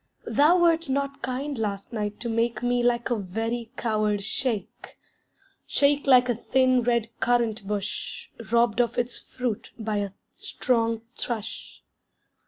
[0.25, 4.97] Thou wert not kind last night to make Me like a very coward shake
[5.67, 11.83] Shake like a thin red currant bush Robbed of its fruit by a strong thrush.